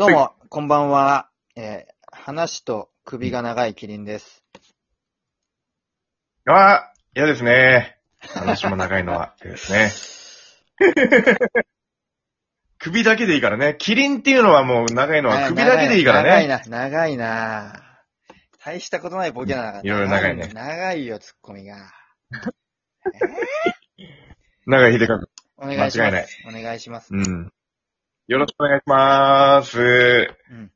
[0.00, 1.28] どうも、こんばんは。
[1.56, 4.42] えー、話と首が長いキリンです。
[6.46, 7.98] ああ、嫌ですね。
[8.18, 9.92] 話も長いのは嫌 ですね。
[12.78, 13.76] 首だけでいいからね。
[13.78, 16.30] キリンっていうのはもう長いのは首だけでいいからね。
[16.30, 17.74] 長いな、長いな。
[18.64, 19.82] 大したことないボケだな。
[19.82, 21.92] いろいろ長いね長いよ、ツッコミが。
[24.64, 25.20] 長井秀和。
[25.58, 26.06] お願いします。
[26.06, 27.14] 間違いないお願いします。
[27.14, 27.52] うん。
[28.30, 29.80] よろしくお願いします。
[29.80, 30.70] うん。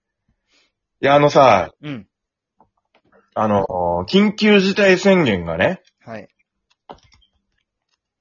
[1.00, 2.08] いや、あのさ、うん。
[3.32, 3.64] あの、
[4.08, 6.28] 緊急事態宣言がね、はい。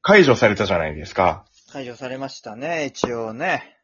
[0.03, 1.45] 解除されたじゃないですか。
[1.71, 3.75] 解除されましたね、一応ね。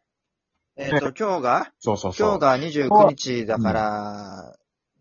[0.78, 1.72] えっ、と、今日が？
[1.80, 2.30] そうそうそう。
[2.30, 4.56] 今日が29日だから、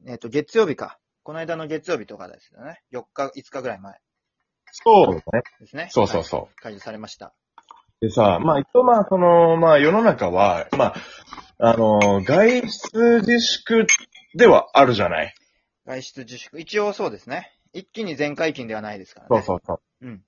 [0.07, 0.99] えっ、と、月曜日か。
[1.25, 2.81] この間の月曜日とかですよね。
[2.91, 4.01] 4日、5日ぐらい前
[4.73, 5.43] そうですね。
[5.61, 5.89] ですね。
[5.91, 6.41] そうそうそう。
[6.41, 7.35] はい解除されました。
[8.01, 10.95] でさ、まあ、一応まあ、その、まあ、世の中は、ま
[11.59, 13.87] あ、あの、外出自粛
[14.35, 15.35] ではあるじゃない？
[15.85, 16.61] 外出自粛。
[16.61, 17.53] 一応そうですね。
[17.73, 19.43] 一気に全解禁ではないですからね。
[19.43, 20.07] そうそうそう。
[20.07, 20.23] うん。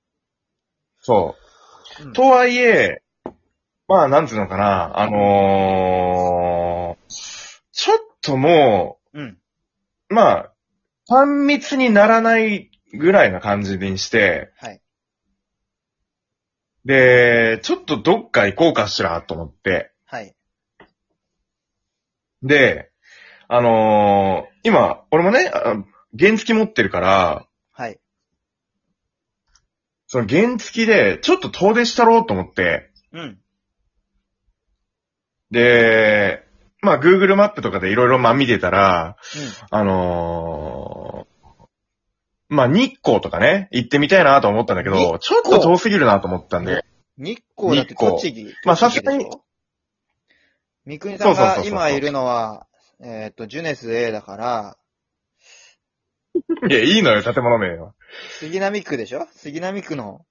[1.01, 1.37] そ
[2.01, 2.09] うう。
[2.09, 3.03] んとはいえ、
[3.87, 7.11] まあ、なんつうのかな、あのー
[7.73, 9.39] ちょっともうん。
[10.11, 10.53] う、まあ、
[11.07, 14.81] 単密にならないぐらいな感じにして、はい。
[16.85, 20.35] で、ちょっとどっか行こうかしらと思って、はい。
[22.43, 22.91] で、
[23.49, 25.75] あのー今、俺もね、あ
[26.19, 27.99] 原付持ってるから、はい。
[30.07, 33.39] その原付で、ちょっと遠出したろうと思って、うん。
[35.51, 36.45] で、
[36.83, 39.17] まあ、Google マップとかでいろいろまあ見てたら、
[39.71, 39.79] うん。
[39.79, 41.30] あのー
[42.51, 46.85] まあ、日光とかね、行ってみたいなと思ったんだけ日ど、ちょっと遠すぎるなと思ったんで、
[47.17, 47.77] 日光？
[47.77, 48.55] だって栃木。
[48.65, 49.27] まあさすがに。
[50.85, 52.67] 三国さんが今いるのは、
[53.01, 54.77] えっ、と、ジュネス A だから、
[56.69, 57.95] いや、いいのよ、建物名は。
[58.41, 59.29] 杉並区でしょ？
[59.33, 60.27] 杉並区の、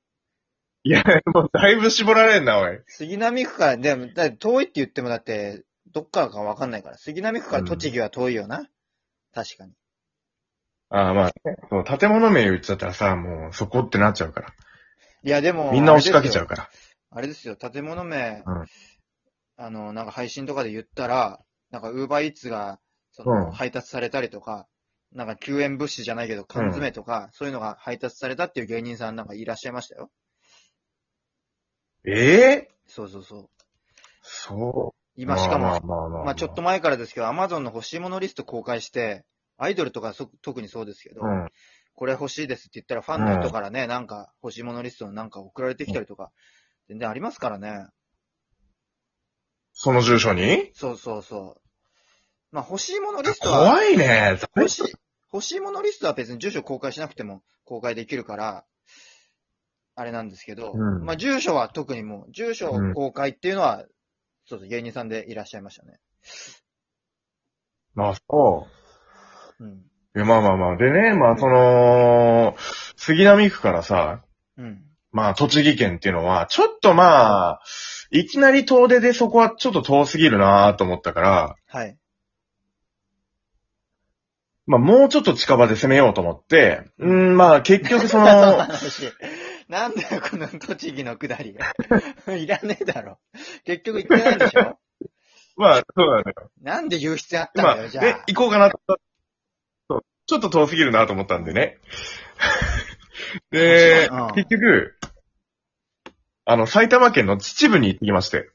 [0.84, 1.03] いや、
[1.34, 2.80] もうだいぶ絞られんな、おい。
[2.88, 6.97] 杉並区から、でも、だって遠いって言ってもだって、どっからかわかんないから。
[6.97, 8.68] 杉並区から栃木は遠いよな。
[9.34, 9.74] 確かに。
[10.89, 11.31] ああ、まあ、
[11.69, 14.53] そう建物名言っちゃったらさ、もうそこってなっちゃうから。
[15.23, 16.69] いや、でも、みんな押しかけちゃうから。
[17.11, 18.66] あれですよ、建物名、うん
[19.61, 22.79] あの、なんか配信とかで言ったら、なんかウーバーイーツが、
[23.11, 24.67] その、うん配達されたりとか、
[25.11, 30.09] なんか救援物資じゃないけど、缶詰とか、そういうのが配達されたっていう芸人さんなんかいらっしゃいましたよ。
[32.06, 33.50] ええそうそうそう。
[34.21, 35.21] そう。
[35.21, 39.25] 今しかも、まあまあまあまあまあちょっと前からですけど、アマゾンの欲しいものリスト公開して、
[39.59, 41.47] アイドルとかそ特にそうですけど、うん。
[41.94, 46.31] これ欲しいですって言ったらファンの人からね、なんか欲しいものリストのなんか送られてきたりとか、
[46.88, 47.88] 全然ありますからね。
[49.74, 50.72] その住所に？
[50.74, 51.62] そうそうそう。
[52.52, 54.40] まあ欲しいものリストは、怖いね。
[54.56, 54.94] 欲しい、
[55.34, 58.66] 欲しいものリストは別に住所公開しなくても公開できるから、
[59.96, 63.86] あれなんですけど、うんまあ住所は特にもう、住所公開っていうのは、
[64.46, 66.00] そうそう、芸人さんでいらっしゃいましたね。
[67.94, 68.78] まあ、そう
[69.66, 69.68] ん。
[69.68, 69.84] う。
[70.16, 70.78] いや、まあまあまあ。
[70.78, 72.56] でね、まあその、
[72.96, 74.24] 杉並区からさ、
[74.58, 74.84] うん。
[75.12, 77.62] まあ栃木県っていうのは、ちょっとまあ、
[78.12, 81.98] いきなり遠出でそこはちょっと遠すぎるなと思ったから、はい。
[84.66, 88.25] まあもうちょっと近場で攻めようと思って、うん、まあ結局その、
[88.58, 89.12] 話
[89.68, 91.74] なんだよ、この栃木のくだりが。
[92.36, 93.18] いらねえだろ。
[93.66, 94.78] 結局行ってないでしょ
[95.58, 96.52] まあそうなんだよ。
[96.62, 98.24] なんで言う必要あったまあ、んだよ、じゃであ、。
[98.28, 98.80] 行こうかなと。
[98.88, 98.98] そう
[100.29, 101.79] ちょっと遠すぎるなと思ったんでね。
[103.50, 104.95] でうん、結局、
[106.45, 108.51] あの、埼玉県の秩父に行ってきまして。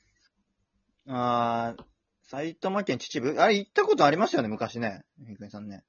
[1.09, 1.85] あー
[2.23, 3.43] 埼玉県秩父？
[3.43, 5.05] あれ行ったことありましたよね、昔ね。
[5.19, 5.83] みくみさんね。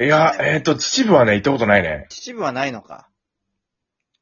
[0.00, 2.06] いや、えっ、と、秩父はね、行ったことないね。
[2.08, 3.08] 秩父はないのか。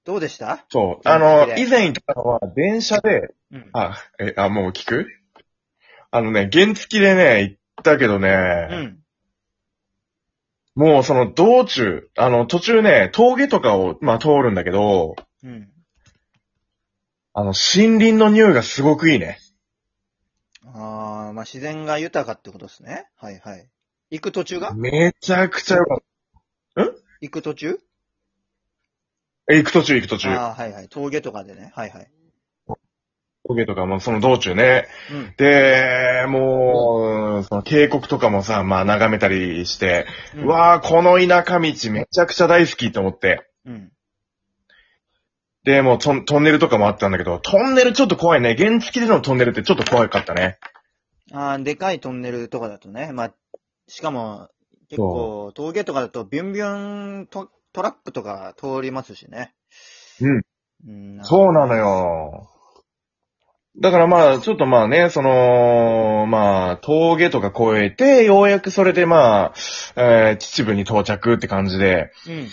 [0.05, 0.65] どうでした？
[0.71, 1.09] そう。
[1.09, 3.71] 原あの、以前行ったのは、電車で、うん。
[3.75, 5.07] あ、え、あ、もう聞く？
[6.11, 9.04] あのね、原付でね、行ったけどうね、ん。
[10.75, 15.71] もうその道中、あの、途中ね、峠とかを、まあ、通るんだけど、うん。
[17.33, 19.39] あの、森林の匂いがすごくいいね。
[20.67, 23.07] あーまあ自然が豊かってことですね。
[23.17, 23.69] はいはい。
[24.11, 24.75] 行く途中が？
[24.75, 25.99] めちゃくちゃよかっ
[26.75, 26.83] た。
[27.21, 27.79] 行く途中？
[29.49, 30.29] え、行く途中行く途中。
[30.31, 30.89] ああ、はいはい。
[30.89, 31.71] 峠とかでね。
[31.77, 32.11] はいはい。
[33.47, 34.87] 峠とかもその道中ね。
[35.13, 35.35] うん。
[35.37, 40.07] で、もう、その渓谷とかもさ、まあ眺めたりして、
[40.37, 43.47] うわー、この田舎道めちゃくちゃ大好きと思って。
[43.67, 43.91] うん。
[45.65, 48.55] で、もうトントンネルとかもあったんだけど、トンネルちょっと怖いね。
[48.57, 50.59] 原付でのトンネルってちょっと怖かったね。
[51.33, 53.35] あーでかいトンネルとかだとね、まあ、
[53.89, 54.49] しかも、
[54.89, 59.55] 結構、峠とかだとビュンビュントトラックとか通りますしね。
[60.21, 60.43] うん。
[60.87, 61.25] うん。
[61.25, 61.75] そうなの。
[61.75, 62.54] よ。
[63.81, 69.55] だからまあ、ちょっとまあね、その、まあ、峠とか越えて、ようやくそれでまあ、
[69.97, 72.49] えー秩父に到着って感じで、うん。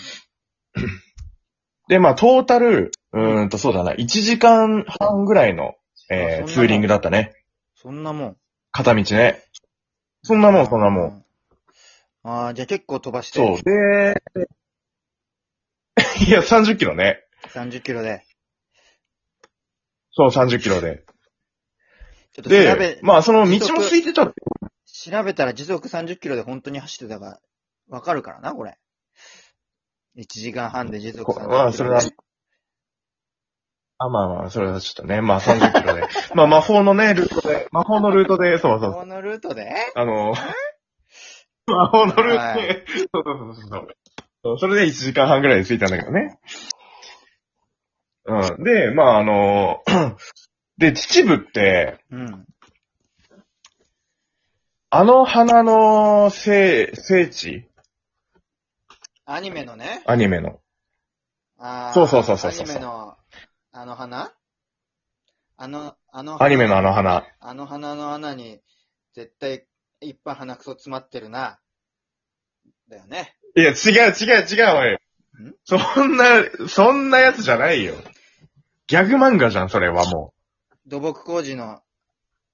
[1.88, 5.74] でまあ、トータル、うーんとそうだな、1時間半ぐらいの、
[6.10, 7.32] えーツーリングだったね。
[7.76, 8.36] そんなもん。
[8.72, 9.44] 片道ね。
[10.24, 11.06] そんなもん、そんなもん。
[11.08, 11.24] ん。
[12.24, 13.38] ああ、じゃあ結構飛ばして。
[13.38, 13.62] そう。
[13.62, 14.20] で、
[16.26, 17.20] いや、30キロね。
[17.54, 18.24] 30キロで。
[20.10, 21.04] そう、30キロで。
[22.32, 24.26] ちょっと調べで、、まあ、その道も空いてた。
[24.26, 27.40] 調べたら時速30キロで本当に走ってたか、
[27.88, 28.78] わかるからな、これ。
[30.16, 31.48] 1時間半で時速30キロ。
[31.48, 32.00] まあ、それは、
[33.98, 36.08] あ、まあまあ、それはちょっとね、まあ30キロで。
[36.34, 39.00] まあ魔法のね、ルートで、魔法のルートで、そうそうそう。
[39.00, 39.72] このルートで？
[39.94, 40.34] あの、
[41.66, 43.88] 魔法のルートで、そうそうそうそう
[44.44, 44.58] そう。
[44.58, 46.38] それで1時間半ぐらいで着いたんだけどね。
[48.24, 48.64] うん。
[48.64, 49.82] で、まああの、
[50.78, 52.46] で、秩父って、うん。
[54.90, 57.66] あの花の聖、聖地？
[59.24, 60.02] アニメのね。
[60.06, 60.60] アニメの。
[61.58, 63.16] あーそうそうそうそうそうアニメの、
[63.72, 64.32] あの花？
[65.56, 67.24] あの、あのアニメのあの花。
[67.40, 68.60] あの花の穴に、
[69.14, 69.66] 絶対、
[70.00, 71.60] いっぱい鼻くそ詰まってるな。
[72.88, 73.36] だよね。
[73.56, 74.98] いや、違う違う違う、おい。
[75.64, 76.24] そんな、
[76.68, 77.94] そんなやつじゃないよ。
[78.86, 80.31] ギャグ漫画じゃん、それはも
[80.86, 81.80] 土木工事の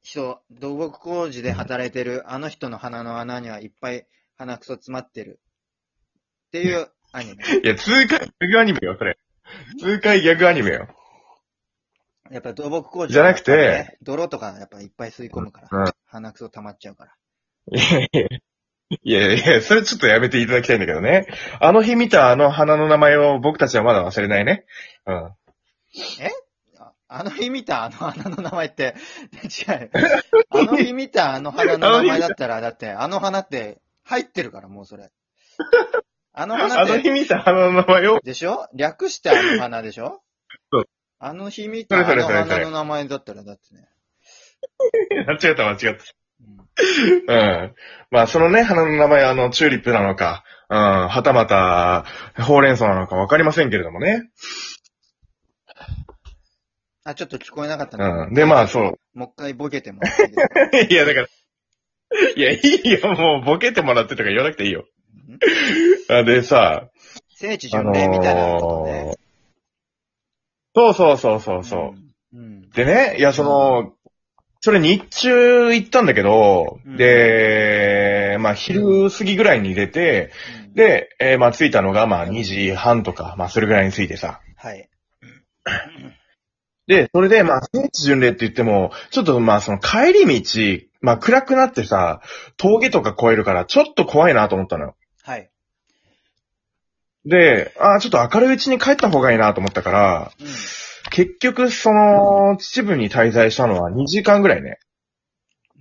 [0.03, 5.41] 人、土木工事で働いてるあの人の鼻の穴にはいっぱい鼻くそ詰まってる。
[6.49, 7.45] っていうアニメ。
[7.45, 7.67] う。
[7.67, 9.19] いや、痛快ギャグアニメよ、それ。
[9.79, 10.89] 痛快ギャグアニメよ。
[12.31, 17.13] やっぱ土木工事、じゃなくてね、泥とかやっぱいっぱい吸い込むから、うん鼻くそ溜まっちゃうから。
[17.71, 21.27] いやいやいやいや、それちょっとやめていただきたいんだけどね。
[21.61, 24.65] あの日見たあの花の名前を僕たちはまだ忘れないね。
[25.07, 25.15] うん。
[25.17, 25.37] あ
[27.09, 28.95] あの日見たあの花の名前って、
[29.43, 29.91] 違う。
[30.51, 35.11] あの日見たあの花の名前だったら、だってあの花って入ってるから、もうそれ。
[36.35, 38.69] あの花あの日って、見た花の名前を、でしょ？
[38.75, 40.23] 略してあの花でしょ？
[40.71, 40.85] そう
[41.19, 43.89] あの日見たあのそれそれそれ花の名前だったら、だってね。
[45.27, 46.05] 間違った間違った。
[46.41, 46.69] うん
[47.27, 47.75] うん。
[48.11, 52.05] まあ、そのね、花の名前、あの、チューリップなのか、うん、はたまた、
[52.41, 54.31] ほうれん草なのかわかりませんけれどもね。
[57.09, 58.35] あ、ちょっと聞こえなかったうん。
[58.35, 58.99] で、まあ、そう。
[59.15, 61.27] もう一回ボケてもらっていいですかいや、だから、
[62.37, 64.85] いや、いいよ、もう、ボケてもらってとか言わなくていいよ。
[65.29, 65.39] うん
[66.11, 66.89] あでさ、
[67.35, 69.15] 聖地巡礼みたいなことね。
[70.75, 71.95] そうそうそうそうそ
[72.33, 72.37] う。
[72.37, 72.41] うん。
[72.41, 72.71] うん。
[72.71, 73.93] でね、いや、その、
[74.61, 80.33] それ日中行ったんだけど、うんで、まあ昼過ぎぐらいに出て、
[80.69, 84.41] うん、で、えーまあ着いたのがまあ2時半とか、まあそれぐらいに着いてさ。
[84.57, 84.89] はい。
[86.89, 92.23] で、それでまあ聖地巡礼って言っても、ちょっとまあその帰り道、まあ暗くなってさ、
[92.57, 94.97] 峠とか越えるからちょっと怖いなと思ったのよ。
[95.23, 95.51] はい。
[97.27, 100.47] で、ああ、ちょっと明るいうちに帰った方がいいなと思ったから、うん。
[101.11, 104.79] 結局その、秩父に滞在したのは2時間ぐらいね。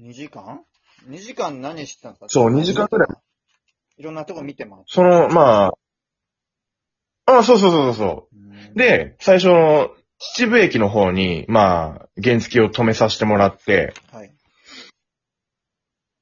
[0.01, 0.61] 2時間
[1.09, 2.27] ?2 時間何してたんですか？
[2.29, 3.07] そう2時間ぐらい。
[3.97, 4.91] いろんなとこ見てもらって。
[4.93, 5.71] その、ま
[7.25, 8.35] あ、あそうそうそうそう。
[8.35, 14.33] うん、で、最初の秩父駅の方に、まあ、原付を止めさせてもらって、はい。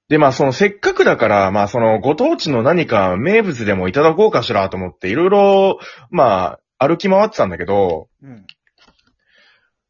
[0.09, 5.79] で、まあ、その、せっかくだから、まあ、その、ご当地の何か名物でもいただこうかしらと思って、いろいろ、
[6.11, 8.45] まあ、歩き回ってたんだけど、うん。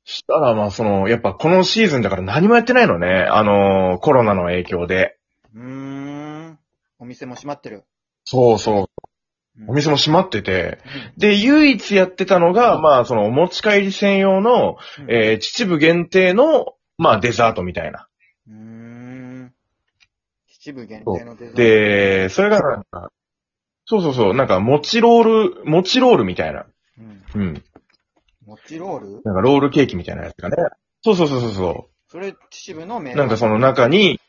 [0.05, 3.27] したら、まあ、その、やっぱこのシーズンだから何もやってないのね。
[3.29, 5.17] あの、コロナの影響で。
[5.53, 6.59] うーん。
[6.99, 7.83] お店も閉まってる。
[8.23, 9.04] そうそう。
[9.59, 10.79] うんお店も閉まってて。
[11.17, 18.07] で、唯一やってたのが、まあ、その、お持ち帰り専用の、うんえー、秩父限定の、まあ、デザートみたいな。
[18.49, 19.53] うーん。
[20.49, 21.55] 秩父限定のデザート。
[21.55, 23.11] で、それがなんか、
[23.85, 26.65] そうそうそう、なんか、もちロール、もちロールみたいな。
[26.97, 27.23] うん。
[27.33, 27.63] うん。
[28.45, 29.21] もちロール？
[29.23, 30.57] なんか、ロールケーキみたいなやつがね。
[31.01, 33.15] そうそうそうそうそそれ、秩父の名う。
[33.15, 34.19] なんか、その中に、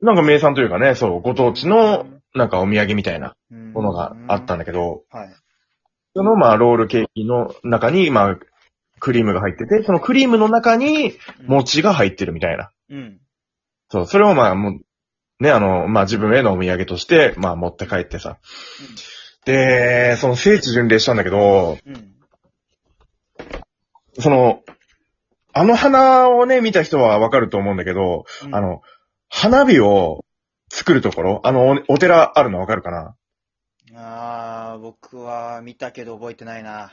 [0.00, 2.06] なんか名産というかね、そう、ご当地の、
[2.36, 5.34] なんかお土産みたいなものがあったんだけど、はい。
[6.14, 8.38] その、まあ、ロールケーキの中に、まあ、
[8.98, 11.12] クリームが入ってて、そのクリームの中に
[11.46, 12.70] 餅が入ってるみたいな。
[12.90, 13.20] うん。
[13.90, 14.80] そう、それをまあ、もう、
[15.38, 18.38] ね、あの、まあ自分へのお土産として、まあ持って帰ってさ。
[19.44, 22.14] で、その聖地巡礼したんだけど、うん。
[24.18, 24.62] その、
[25.52, 28.82] あの花をね、見た人はわかると思うんだけど、うんあ、の、
[29.28, 30.24] 花火を
[30.76, 33.16] 作るところ、あの、おお寺あるのわかるかな？
[33.94, 36.92] あー、僕は見たけど覚えてないな。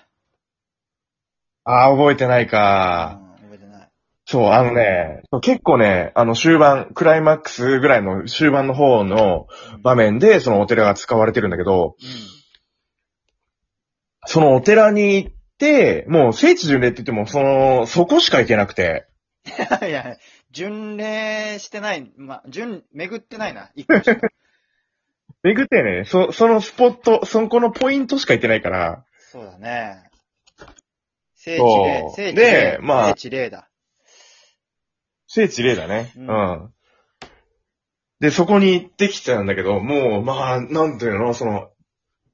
[1.65, 3.19] ああ、覚えてないか。
[3.41, 3.89] うん、覚えてない。
[4.25, 12.03] そう、あのね、結構ね、あの終盤、クライマックスぐらいの終盤の方のうん場面で、そのお寺が使われてるんだけど、う
[14.25, 19.07] そのお寺に行って、もう聖地巡礼って言っても、その、そこしか行けなくて、
[19.83, 19.83] ん。
[19.85, 20.15] いや、
[20.53, 23.71] 巡礼してない、ま、巡、巡ってないな。
[23.75, 24.29] 一個しか
[25.41, 30.09] 巡ってね、そ、そのスポット、そこのポイントしか行ってないから、そうだね。
[31.35, 33.69] 聖地霊聖地で霊、まあ聖地霊だ。
[35.27, 36.13] 聖地霊だね。
[36.15, 36.73] ううんん。
[38.19, 41.71] で、そこに行ってきたんだけど、もう、まあ、なんていうの、その、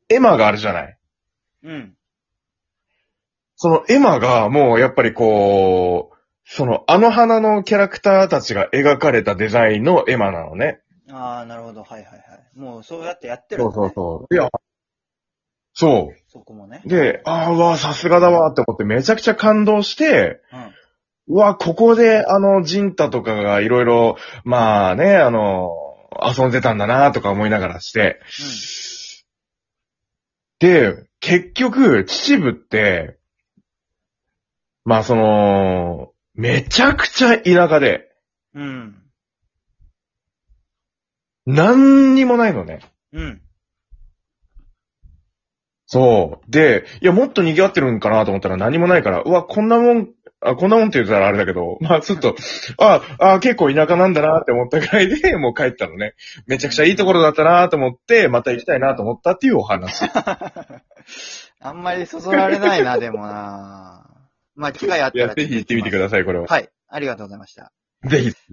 [0.09, 0.97] エマがあるじゃない。
[1.63, 1.95] うん。
[3.55, 6.18] そのエマが、もうやっぱりこう、
[6.51, 10.81] その、あの花のキャラクターたちが描かれたデザインのエマなのね。
[11.11, 11.83] ああ、なるほど。
[11.83, 12.59] はいはいはい。
[12.59, 13.71] もうそうやってやってるね。
[13.71, 14.33] そうそうそう。
[14.33, 14.49] いや、
[15.75, 16.89] そそこもねう。。
[16.89, 20.41] で、ああ、うわ、さすがだわって思ってめちゃくちゃ感動して、
[21.27, 21.35] うん。
[21.35, 25.69] うわ、ここであの、ジンタとかがいろいろ、まあね、あの、
[26.35, 28.19] 遊んでたんだなとか思いながらして。
[30.57, 33.19] で、結局、秩父って、
[34.83, 36.08] まあその、
[36.39, 38.07] めちゃくちゃ田舎で、
[38.55, 38.63] うん。
[41.45, 41.53] うん。
[41.53, 42.79] 何にもないのね。
[43.11, 43.41] うん。
[45.85, 46.51] そう。
[46.51, 52.37] で、いや、もっと賑わってるんかなと思ったら何もないから、うわ、こんなもん、あ、こんなもんって言ったらあれだけど、 まあちょっと、
[52.77, 56.13] あ、あ、結構田舎なんだなって思ったぐらいで、 もう帰ったのね。
[56.47, 60.05] めちゃくちゃいいところだったなと思って、また行きたいなと思ったっていうお話。
[61.59, 64.18] あんまりそそられないな、でもな。
[64.59, 65.35] まあ、機会あっいや、たら。
[65.35, 66.45] ぜひ行ってみてください、これは。
[66.47, 66.69] はい。
[66.89, 67.71] ありがとうございました。
[68.05, 68.33] ぜひ。